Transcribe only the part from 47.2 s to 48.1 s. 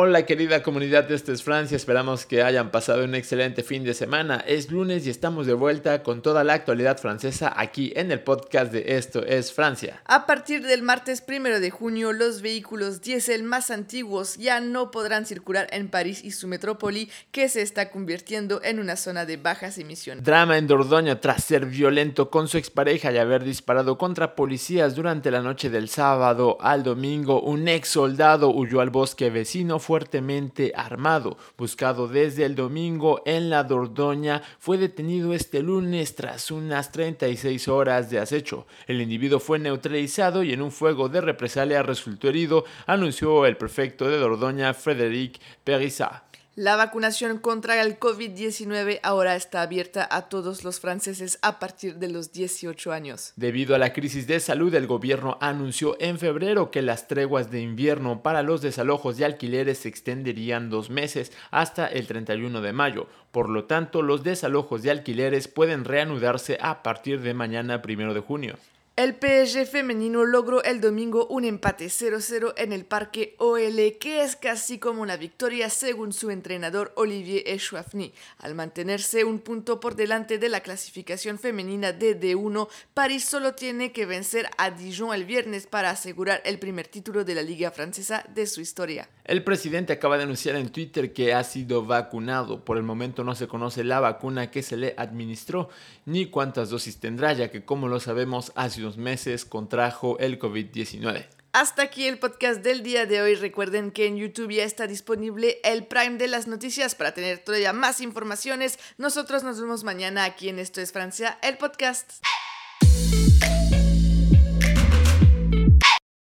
contra el